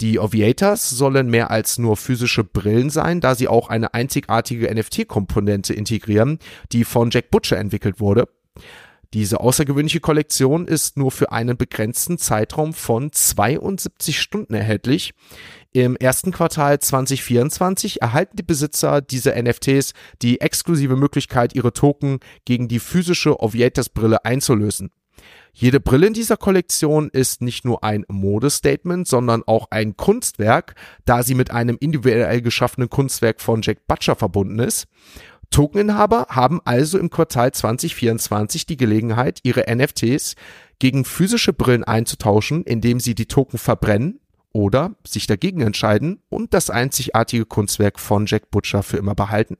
Die 0.00 0.18
Oviators 0.18 0.90
sollen 0.90 1.30
mehr 1.30 1.52
als 1.52 1.78
nur 1.78 1.96
physische 1.96 2.42
Brillen 2.42 2.90
sein, 2.90 3.20
da 3.20 3.36
sie 3.36 3.46
auch 3.46 3.68
eine 3.68 3.94
einzigartige 3.94 4.68
NFT-Komponente 4.74 5.74
integrieren, 5.74 6.40
die 6.72 6.82
von 6.82 7.10
Jack 7.10 7.30
Butcher 7.30 7.58
entwickelt 7.58 8.00
wurde. 8.00 8.26
Diese 9.12 9.40
außergewöhnliche 9.40 9.98
Kollektion 9.98 10.68
ist 10.68 10.96
nur 10.96 11.10
für 11.10 11.32
einen 11.32 11.56
begrenzten 11.56 12.16
Zeitraum 12.16 12.72
von 12.72 13.12
72 13.12 14.20
Stunden 14.20 14.54
erhältlich. 14.54 15.14
Im 15.72 15.96
ersten 15.96 16.30
Quartal 16.30 16.78
2024 16.78 18.02
erhalten 18.02 18.36
die 18.36 18.44
Besitzer 18.44 19.00
dieser 19.00 19.40
NFTs 19.40 19.94
die 20.22 20.40
exklusive 20.40 20.94
Möglichkeit, 20.94 21.56
ihre 21.56 21.72
Token 21.72 22.20
gegen 22.44 22.68
die 22.68 22.78
physische 22.78 23.40
Oviatus-Brille 23.40 24.24
einzulösen. 24.24 24.90
Jede 25.52 25.80
Brille 25.80 26.06
in 26.06 26.14
dieser 26.14 26.36
Kollektion 26.36 27.10
ist 27.10 27.42
nicht 27.42 27.64
nur 27.64 27.82
ein 27.82 28.04
Modestatement, 28.08 29.06
sondern 29.06 29.42
auch 29.46 29.66
ein 29.70 29.96
Kunstwerk, 29.96 30.74
da 31.04 31.22
sie 31.22 31.34
mit 31.34 31.50
einem 31.50 31.76
individuell 31.80 32.40
geschaffenen 32.40 32.88
Kunstwerk 32.88 33.40
von 33.40 33.62
Jack 33.62 33.86
Butcher 33.86 34.14
verbunden 34.14 34.60
ist. 34.60 34.86
Tokeninhaber 35.50 36.26
haben 36.30 36.60
also 36.64 36.98
im 36.98 37.10
Quartal 37.10 37.52
2024 37.52 38.66
die 38.66 38.76
Gelegenheit, 38.76 39.40
ihre 39.42 39.64
NFTs 39.68 40.36
gegen 40.78 41.04
physische 41.04 41.52
Brillen 41.52 41.84
einzutauschen, 41.84 42.62
indem 42.64 43.00
sie 43.00 43.14
die 43.14 43.26
Token 43.26 43.58
verbrennen 43.58 44.20
oder 44.52 44.94
sich 45.06 45.26
dagegen 45.26 45.60
entscheiden 45.60 46.22
und 46.28 46.54
das 46.54 46.70
einzigartige 46.70 47.46
Kunstwerk 47.46 47.98
von 47.98 48.26
Jack 48.26 48.50
Butcher 48.50 48.82
für 48.82 48.96
immer 48.96 49.14
behalten. 49.14 49.58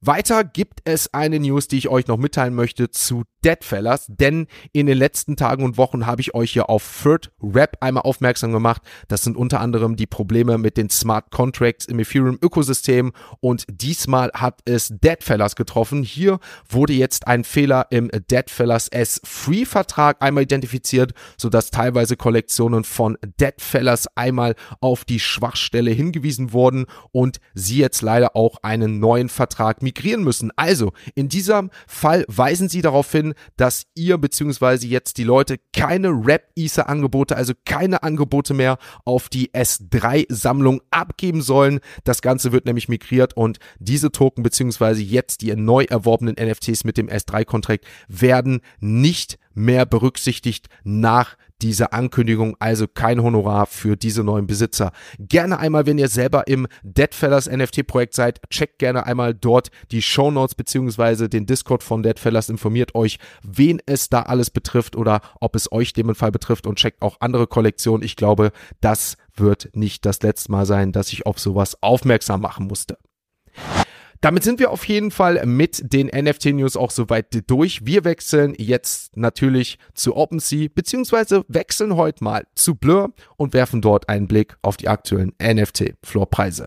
Weiter 0.00 0.42
gibt 0.42 0.80
es 0.84 1.14
eine 1.14 1.38
News, 1.38 1.68
die 1.68 1.78
ich 1.78 1.88
euch 1.88 2.08
noch 2.08 2.16
mitteilen 2.16 2.54
möchte 2.54 2.90
zu 2.90 3.22
Deadfellas, 3.44 4.06
denn 4.08 4.46
in 4.72 4.86
den 4.86 4.98
letzten 4.98 5.36
Tagen 5.36 5.64
und 5.64 5.76
Wochen 5.76 6.06
habe 6.06 6.20
ich 6.20 6.34
euch 6.34 6.52
hier 6.52 6.68
auf 6.68 7.02
Third 7.02 7.32
Rap 7.42 7.76
einmal 7.80 8.02
aufmerksam 8.04 8.52
gemacht. 8.52 8.82
Das 9.08 9.22
sind 9.22 9.36
unter 9.36 9.60
anderem 9.60 9.96
die 9.96 10.06
Probleme 10.06 10.58
mit 10.58 10.76
den 10.76 10.90
Smart 10.90 11.30
Contracts 11.30 11.86
im 11.86 11.98
Ethereum 11.98 12.38
Ökosystem 12.40 13.12
und 13.40 13.64
diesmal 13.68 14.30
hat 14.34 14.60
es 14.64 14.88
Deadfellas 14.88 15.56
getroffen. 15.56 16.02
Hier 16.02 16.38
wurde 16.68 16.92
jetzt 16.92 17.26
ein 17.26 17.44
Fehler 17.44 17.86
im 17.90 18.10
Deadfellas 18.30 18.88
S-Free 18.88 19.64
Vertrag 19.64 20.22
einmal 20.22 20.44
identifiziert, 20.44 21.12
sodass 21.36 21.70
teilweise 21.70 22.16
Kollektionen 22.16 22.84
von 22.84 23.18
Deadfellas 23.40 24.06
einmal 24.16 24.54
auf 24.80 25.04
die 25.04 25.20
Schwachstelle 25.20 25.90
hingewiesen 25.90 26.52
wurden 26.52 26.86
und 27.10 27.38
sie 27.54 27.78
jetzt 27.78 28.02
leider 28.02 28.36
auch 28.36 28.58
einen 28.62 29.00
neuen 29.00 29.28
Vertrag 29.28 29.82
migrieren 29.82 30.22
müssen. 30.22 30.50
Also, 30.56 30.92
in 31.14 31.28
diesem 31.28 31.70
Fall 31.86 32.24
weisen 32.28 32.68
sie 32.68 32.82
darauf 32.82 33.10
hin, 33.10 33.31
dass 33.56 33.84
ihr 33.94 34.18
bzw. 34.18 34.86
jetzt 34.86 35.18
die 35.18 35.24
Leute 35.24 35.58
keine 35.72 36.08
Rap-Ether-Angebote, 36.08 37.36
also 37.36 37.52
keine 37.64 38.02
Angebote 38.02 38.54
mehr 38.54 38.78
auf 39.04 39.28
die 39.28 39.50
S3-Sammlung 39.50 40.80
abgeben 40.90 41.42
sollen. 41.42 41.80
Das 42.04 42.22
Ganze 42.22 42.52
wird 42.52 42.66
nämlich 42.66 42.88
migriert 42.88 43.36
und 43.36 43.58
diese 43.78 44.12
Token 44.12 44.42
bzw. 44.42 44.92
jetzt 45.02 45.42
die 45.42 45.54
neu 45.54 45.84
erworbenen 45.84 46.36
NFTs 46.40 46.84
mit 46.84 46.96
dem 46.96 47.08
S3-Kontrakt 47.08 47.86
werden 48.08 48.60
nicht 48.80 49.38
mehr 49.54 49.86
berücksichtigt 49.86 50.68
nach 50.84 51.36
dieser 51.62 51.92
Ankündigung, 51.92 52.56
also 52.58 52.86
kein 52.86 53.22
Honorar 53.22 53.66
für 53.66 53.96
diese 53.96 54.24
neuen 54.24 54.46
Besitzer. 54.46 54.92
Gerne 55.18 55.58
einmal, 55.58 55.86
wenn 55.86 55.98
ihr 55.98 56.08
selber 56.08 56.46
im 56.48 56.66
Deadfellas 56.82 57.48
NFT-Projekt 57.48 58.14
seid, 58.14 58.40
checkt 58.50 58.78
gerne 58.78 59.06
einmal 59.06 59.34
dort 59.34 59.70
die 59.90 60.02
Show 60.02 60.30
Notes 60.30 60.54
beziehungsweise 60.54 61.28
den 61.28 61.46
Discord 61.46 61.82
von 61.82 62.02
Deadfellas, 62.02 62.48
informiert 62.48 62.94
euch, 62.94 63.18
wen 63.42 63.80
es 63.86 64.08
da 64.08 64.22
alles 64.22 64.50
betrifft 64.50 64.96
oder 64.96 65.20
ob 65.40 65.56
es 65.56 65.70
euch 65.70 65.92
dem 65.92 66.14
Fall 66.14 66.32
betrifft 66.32 66.66
und 66.66 66.78
checkt 66.78 67.02
auch 67.02 67.16
andere 67.20 67.46
Kollektionen. 67.46 68.02
Ich 68.04 68.16
glaube, 68.16 68.52
das 68.80 69.16
wird 69.36 69.70
nicht 69.74 70.04
das 70.04 70.20
letzte 70.22 70.52
Mal 70.52 70.66
sein, 70.66 70.92
dass 70.92 71.12
ich 71.12 71.26
auf 71.26 71.38
sowas 71.38 71.82
aufmerksam 71.82 72.40
machen 72.40 72.66
musste. 72.66 72.98
Damit 74.22 74.44
sind 74.44 74.60
wir 74.60 74.70
auf 74.70 74.86
jeden 74.86 75.10
Fall 75.10 75.44
mit 75.46 75.92
den 75.92 76.06
NFT-News 76.06 76.76
auch 76.76 76.92
soweit 76.92 77.50
durch. 77.50 77.84
Wir 77.84 78.04
wechseln 78.04 78.54
jetzt 78.56 79.16
natürlich 79.16 79.78
zu 79.94 80.16
OpenSea, 80.16 80.68
beziehungsweise 80.72 81.44
wechseln 81.48 81.96
heute 81.96 82.22
mal 82.22 82.46
zu 82.54 82.76
Blur 82.76 83.12
und 83.36 83.52
werfen 83.52 83.82
dort 83.82 84.08
einen 84.08 84.28
Blick 84.28 84.54
auf 84.62 84.76
die 84.76 84.86
aktuellen 84.86 85.32
NFT-Floorpreise. 85.42 86.66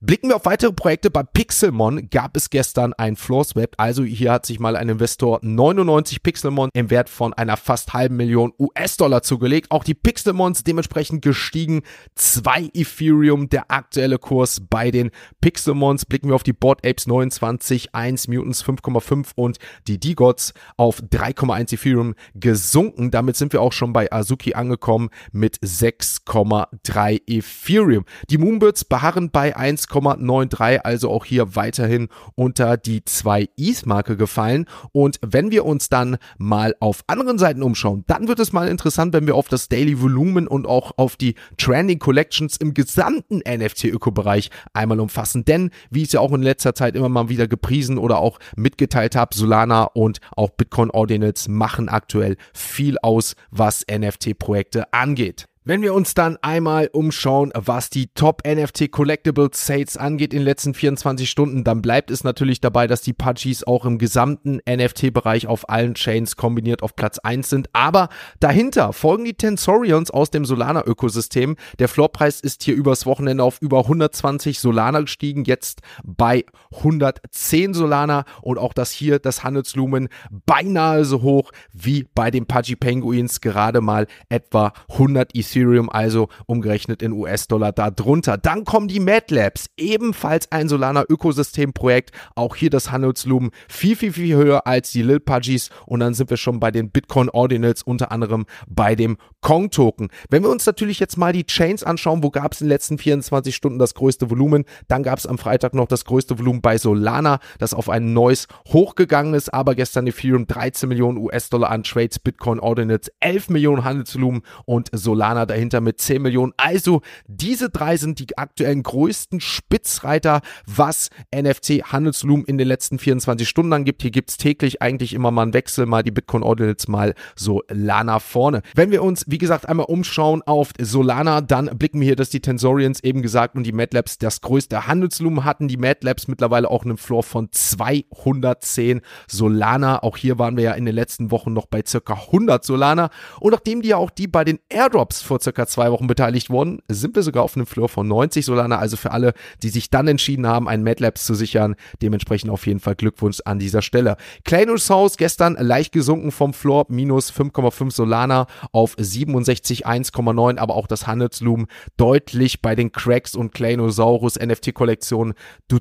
Blicken 0.00 0.28
wir 0.28 0.36
auf 0.36 0.46
weitere 0.46 0.72
Projekte. 0.72 1.10
Bei 1.10 1.22
Pixelmon 1.22 2.08
gab 2.10 2.36
es 2.36 2.50
gestern 2.50 2.92
ein 2.94 3.16
Floor. 3.16 3.34
Also 3.76 4.04
hier 4.04 4.32
hat 4.32 4.46
sich 4.46 4.60
mal 4.60 4.76
ein 4.76 4.88
Investor 4.88 5.33
99 5.42 6.22
Pixelmon 6.22 6.70
im 6.74 6.90
Wert 6.90 7.08
von 7.08 7.32
einer 7.32 7.56
fast 7.56 7.94
halben 7.94 8.16
Million 8.16 8.52
US-Dollar 8.58 9.22
zugelegt. 9.22 9.70
Auch 9.70 9.84
die 9.84 9.94
Pixelmons 9.94 10.64
dementsprechend 10.64 11.22
gestiegen. 11.22 11.82
2 12.14 12.70
Ethereum 12.74 13.48
der 13.48 13.70
aktuelle 13.70 14.18
Kurs 14.18 14.60
bei 14.68 14.90
den 14.90 15.10
Pixelmons. 15.40 16.04
Blicken 16.04 16.28
wir 16.28 16.34
auf 16.34 16.42
die 16.42 16.52
Board 16.52 16.86
Apes 16.86 17.06
29, 17.06 17.94
1 17.94 18.28
Mutants 18.28 18.64
5,5 18.64 19.32
und 19.36 19.58
die 19.86 19.98
D-Gods 19.98 20.54
auf 20.76 21.00
3,1 21.00 21.74
Ethereum 21.74 22.14
gesunken. 22.34 23.10
Damit 23.10 23.36
sind 23.36 23.52
wir 23.52 23.62
auch 23.62 23.72
schon 23.72 23.92
bei 23.92 24.12
Azuki 24.12 24.54
angekommen 24.54 25.10
mit 25.32 25.58
6,3 25.58 27.22
Ethereum. 27.26 28.04
Die 28.30 28.38
Moonbirds 28.38 28.84
beharren 28.84 29.30
bei 29.30 29.56
1,93, 29.56 30.78
also 30.78 31.10
auch 31.10 31.24
hier 31.24 31.56
weiterhin 31.56 32.08
unter 32.34 32.76
die 32.76 33.04
2 33.04 33.48
ETH-Marke 33.56 34.16
gefallen. 34.16 34.66
Und 34.92 35.18
wenn 35.32 35.50
wir 35.50 35.64
uns 35.64 35.88
dann 35.88 36.16
mal 36.38 36.74
auf 36.80 37.04
anderen 37.06 37.38
Seiten 37.38 37.62
umschauen, 37.62 38.04
dann 38.06 38.28
wird 38.28 38.38
es 38.40 38.52
mal 38.52 38.68
interessant, 38.68 39.12
wenn 39.12 39.26
wir 39.26 39.34
auf 39.34 39.48
das 39.48 39.68
Daily 39.68 40.00
Volumen 40.00 40.46
und 40.46 40.66
auch 40.66 40.92
auf 40.96 41.16
die 41.16 41.34
Trending 41.56 41.98
Collections 41.98 42.56
im 42.56 42.74
gesamten 42.74 43.40
NFT-Ökobereich 43.46 44.50
einmal 44.72 45.00
umfassen. 45.00 45.44
Denn, 45.44 45.70
wie 45.90 46.02
ich 46.02 46.08
es 46.08 46.12
ja 46.12 46.20
auch 46.20 46.32
in 46.32 46.42
letzter 46.42 46.74
Zeit 46.74 46.96
immer 46.96 47.08
mal 47.08 47.28
wieder 47.28 47.48
gepriesen 47.48 47.98
oder 47.98 48.18
auch 48.18 48.38
mitgeteilt 48.56 49.16
habe, 49.16 49.34
Solana 49.34 49.84
und 49.84 50.18
auch 50.36 50.50
Bitcoin 50.50 50.90
Ordinals 50.90 51.48
machen 51.48 51.88
aktuell 51.88 52.36
viel 52.52 52.98
aus, 52.98 53.34
was 53.50 53.84
NFT-Projekte 53.90 54.92
angeht. 54.92 55.46
Wenn 55.66 55.80
wir 55.80 55.94
uns 55.94 56.12
dann 56.12 56.36
einmal 56.42 56.90
umschauen, 56.92 57.50
was 57.54 57.88
die 57.88 58.08
Top 58.08 58.42
NFT 58.46 58.92
Collectible 58.92 59.48
Sales 59.50 59.96
angeht 59.96 60.34
in 60.34 60.40
den 60.40 60.44
letzten 60.44 60.74
24 60.74 61.30
Stunden, 61.30 61.64
dann 61.64 61.80
bleibt 61.80 62.10
es 62.10 62.22
natürlich 62.22 62.60
dabei, 62.60 62.86
dass 62.86 63.00
die 63.00 63.14
Pudgies 63.14 63.64
auch 63.64 63.86
im 63.86 63.96
gesamten 63.96 64.60
NFT-Bereich 64.68 65.46
auf 65.46 65.70
allen 65.70 65.94
Chains 65.94 66.36
kombiniert 66.36 66.82
auf 66.82 66.96
Platz 66.96 67.18
1 67.18 67.48
sind. 67.48 67.70
Aber 67.72 68.10
dahinter 68.40 68.92
folgen 68.92 69.24
die 69.24 69.32
Tensorions 69.32 70.10
aus 70.10 70.30
dem 70.30 70.44
Solana-Ökosystem. 70.44 71.56
Der 71.78 71.88
Floorpreis 71.88 72.42
ist 72.42 72.62
hier 72.62 72.74
übers 72.74 73.06
Wochenende 73.06 73.42
auf 73.42 73.62
über 73.62 73.84
120 73.84 74.58
Solana 74.58 75.00
gestiegen, 75.00 75.44
jetzt 75.44 75.80
bei 76.04 76.44
110 76.76 77.72
Solana 77.72 78.26
und 78.42 78.58
auch 78.58 78.74
das 78.74 78.90
hier, 78.90 79.18
das 79.18 79.44
Handelslumen, 79.44 80.10
beinahe 80.44 81.06
so 81.06 81.22
hoch 81.22 81.52
wie 81.72 82.06
bei 82.14 82.30
den 82.30 82.44
Pudgy 82.44 82.76
Penguins, 82.76 83.40
gerade 83.40 83.80
mal 83.80 84.06
etwa 84.28 84.74
100 84.90 85.34
Ethereum 85.34 85.53
Ethereum 85.54 85.88
also 85.88 86.28
umgerechnet 86.46 87.02
in 87.02 87.12
US-Dollar 87.12 87.72
darunter. 87.72 88.36
Dann 88.36 88.64
kommen 88.64 88.88
die 88.88 89.00
Mad 89.00 89.32
Labs, 89.34 89.66
ebenfalls 89.76 90.50
ein 90.50 90.68
Solana 90.68 91.04
Ökosystemprojekt. 91.08 92.10
Auch 92.34 92.56
hier 92.56 92.70
das 92.70 92.90
Handelslumen 92.90 93.50
viel, 93.68 93.96
viel, 93.96 94.12
viel 94.12 94.36
höher 94.36 94.66
als 94.66 94.90
die 94.90 95.02
Lil 95.02 95.20
Pudgies. 95.20 95.70
Und 95.86 96.00
dann 96.00 96.14
sind 96.14 96.30
wir 96.30 96.36
schon 96.36 96.60
bei 96.60 96.70
den 96.70 96.90
Bitcoin 96.90 97.28
Ordinals, 97.28 97.82
unter 97.82 98.10
anderem 98.10 98.46
bei 98.66 98.94
dem 98.94 99.16
Kong 99.40 99.70
Token. 99.70 100.08
Wenn 100.30 100.42
wir 100.42 100.50
uns 100.50 100.66
natürlich 100.66 100.98
jetzt 100.98 101.16
mal 101.16 101.32
die 101.32 101.46
Chains 101.46 101.84
anschauen, 101.84 102.22
wo 102.22 102.30
gab 102.30 102.52
es 102.52 102.60
in 102.60 102.66
den 102.66 102.70
letzten 102.70 102.98
24 102.98 103.54
Stunden 103.54 103.78
das 103.78 103.94
größte 103.94 104.30
Volumen, 104.30 104.64
dann 104.88 105.02
gab 105.02 105.18
es 105.18 105.26
am 105.26 105.38
Freitag 105.38 105.74
noch 105.74 105.86
das 105.86 106.04
größte 106.04 106.38
Volumen 106.38 106.62
bei 106.62 106.78
Solana, 106.78 107.38
das 107.58 107.74
auf 107.74 107.88
ein 107.88 108.12
neues 108.12 108.48
hochgegangen 108.68 109.34
ist, 109.34 109.52
aber 109.52 109.74
gestern 109.74 110.06
Ethereum 110.06 110.46
13 110.46 110.88
Millionen 110.88 111.18
US-Dollar 111.18 111.70
an 111.70 111.82
Trades, 111.82 112.18
Bitcoin 112.18 112.58
Ordinals 112.58 113.10
11 113.20 113.50
Millionen 113.50 113.84
Handelsvolumen 113.84 114.42
und 114.64 114.88
Solana 114.92 115.43
dahinter 115.46 115.80
mit 115.80 116.00
10 116.00 116.22
Millionen. 116.22 116.52
Also 116.56 117.02
diese 117.26 117.70
drei 117.70 117.96
sind 117.96 118.18
die 118.18 118.36
aktuellen 118.38 118.82
größten 118.82 119.40
Spitzreiter, 119.40 120.40
was 120.66 121.10
NFT-Handelsvolumen 121.34 122.44
in 122.46 122.58
den 122.58 122.68
letzten 122.68 122.98
24 122.98 123.48
Stunden 123.48 123.72
angibt. 123.72 124.02
Hier 124.02 124.10
gibt 124.10 124.30
es 124.30 124.36
täglich 124.36 124.82
eigentlich 124.82 125.14
immer 125.14 125.30
mal 125.30 125.42
einen 125.42 125.54
Wechsel, 125.54 125.86
mal 125.86 126.02
die 126.02 126.10
Bitcoin 126.10 126.42
Ordinals, 126.42 126.88
mal 126.88 127.14
Solana 127.36 128.18
vorne. 128.18 128.62
Wenn 128.74 128.90
wir 128.90 129.02
uns, 129.02 129.24
wie 129.26 129.38
gesagt, 129.38 129.68
einmal 129.68 129.86
umschauen 129.86 130.42
auf 130.42 130.70
Solana, 130.80 131.40
dann 131.40 131.66
blicken 131.78 132.00
wir 132.00 132.06
hier, 132.06 132.16
dass 132.16 132.30
die 132.30 132.40
Tensorians 132.40 133.02
eben 133.02 133.22
gesagt 133.22 133.56
und 133.56 133.64
die 133.64 133.72
MATLabs 133.72 134.18
das 134.18 134.40
größte 134.40 134.86
Handelsvolumen 134.86 135.44
hatten. 135.44 135.68
Die 135.68 135.76
MATLabs 135.76 136.28
mittlerweile 136.28 136.70
auch 136.70 136.84
einen 136.84 136.96
Floor 136.96 137.22
von 137.22 137.48
210 137.50 139.00
Solana. 139.28 140.02
Auch 140.02 140.16
hier 140.16 140.38
waren 140.38 140.56
wir 140.56 140.64
ja 140.64 140.72
in 140.72 140.84
den 140.84 140.94
letzten 140.94 141.30
Wochen 141.30 141.52
noch 141.52 141.66
bei 141.66 141.82
circa 141.86 142.14
100 142.14 142.64
Solana. 142.64 143.10
Und 143.40 143.52
nachdem 143.52 143.82
die 143.82 143.88
ja 143.88 143.96
auch 143.96 144.10
die 144.10 144.26
bei 144.26 144.44
den 144.44 144.58
Airdrops 144.68 145.22
vor 145.34 145.40
circa 145.40 145.66
zwei 145.66 145.90
Wochen 145.90 146.06
beteiligt 146.06 146.48
wurden, 146.48 146.78
sind 146.86 147.16
wir 147.16 147.24
sogar 147.24 147.42
auf 147.42 147.56
einem 147.56 147.66
Floor 147.66 147.88
von 147.88 148.06
90 148.06 148.44
Solana. 148.44 148.78
Also 148.78 148.96
für 148.96 149.10
alle, 149.10 149.34
die 149.64 149.68
sich 149.68 149.90
dann 149.90 150.06
entschieden 150.06 150.46
haben, 150.46 150.68
ein 150.68 150.84
MATLabs 150.84 151.24
zu 151.24 151.34
sichern, 151.34 151.74
dementsprechend 152.02 152.52
auf 152.52 152.64
jeden 152.68 152.78
Fall 152.78 152.94
Glückwunsch 152.94 153.40
an 153.44 153.58
dieser 153.58 153.82
Stelle. 153.82 154.16
Kleinus 154.44 154.88
House 154.90 155.16
gestern 155.16 155.56
leicht 155.58 155.90
gesunken 155.90 156.30
vom 156.30 156.54
Floor, 156.54 156.86
minus 156.88 157.32
5,5 157.32 157.90
Solana 157.90 158.46
auf 158.70 158.96
67,1,9, 158.96 160.58
aber 160.58 160.76
auch 160.76 160.86
das 160.86 161.08
Handelslumen 161.08 161.66
deutlich 161.96 162.62
bei 162.62 162.76
den 162.76 162.92
Cracks 162.92 163.34
und 163.34 163.52
Kleinosaurus 163.52 164.38
NFT-Kollektionen 164.38 165.34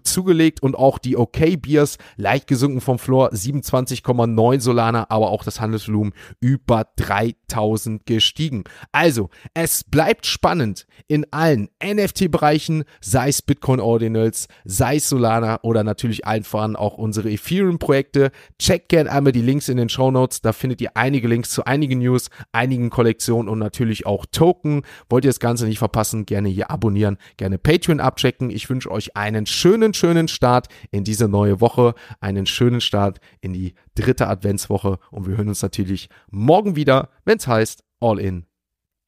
zugelegt 0.03 0.63
und 0.63 0.75
auch 0.75 0.97
die 0.97 1.15
OK 1.15 1.61
Beers 1.61 1.99
leicht 2.17 2.47
gesunken 2.47 2.81
vom 2.81 2.97
Floor, 2.97 3.29
27,9 3.29 4.59
Solana, 4.61 5.05
aber 5.09 5.29
auch 5.29 5.43
das 5.43 5.61
Handelsvolumen 5.61 6.13
über 6.39 6.87
3000 6.95 8.07
gestiegen. 8.07 8.63
Also, 8.91 9.29
Es 9.53 9.83
bleibt 9.83 10.25
spannend 10.25 10.85
in 11.07 11.25
allen 11.31 11.69
NFT-Bereichen, 11.83 12.83
sei 13.01 13.29
es 13.29 13.41
Bitcoin 13.41 13.79
Ordinals, 13.79 14.47
sei 14.65 14.97
es 14.97 15.09
Solana 15.09 15.59
oder 15.63 15.83
natürlich 15.83 16.25
allen 16.25 16.43
voran 16.43 16.75
auch 16.75 16.97
unsere 16.97 17.29
Ethereum-Projekte. 17.29 18.31
Checkt 18.59 18.89
gerne 18.89 19.11
einmal 19.11 19.33
die 19.33 19.41
Links 19.41 19.69
in 19.69 19.77
den 19.77 19.89
Show 19.89 20.11
Notes. 20.11 20.41
Da 20.41 20.53
findet 20.53 20.81
ihr 20.81 20.91
einige 20.95 21.27
Links 21.27 21.49
zu 21.49 21.65
einigen 21.65 21.99
News, 21.99 22.29
einigen 22.51 22.89
Kollektionen 22.89 23.49
und 23.49 23.59
natürlich 23.59 24.05
auch 24.05 24.25
Token. 24.25 24.83
Wollt 25.09 25.25
ihr 25.25 25.29
das 25.29 25.39
Ganze 25.39 25.65
nicht 25.65 25.79
verpassen, 25.79 26.25
gerne 26.25 26.49
hier 26.49 26.71
abonnieren, 26.71 27.17
gerne 27.37 27.57
Patreon 27.57 27.99
abchecken. 27.99 28.49
Ich 28.49 28.69
wünsche 28.69 28.91
euch 28.91 29.15
einen 29.15 29.45
schönen, 29.45 29.93
schönen 29.93 30.27
Start 30.27 30.67
in 30.91 31.03
diese 31.03 31.27
neue 31.27 31.61
Woche, 31.61 31.95
einen 32.19 32.45
schönen 32.45 32.81
Start 32.81 33.19
in 33.41 33.53
die 33.53 33.73
dritte 33.95 34.27
Adventswoche 34.27 34.99
und 35.11 35.27
wir 35.27 35.37
hören 35.37 35.49
uns 35.49 35.61
natürlich 35.61 36.09
morgen 36.31 36.75
wieder, 36.75 37.09
wenn 37.25 37.37
es 37.37 37.47
heißt 37.47 37.83
All 37.99 38.19
in 38.19 38.45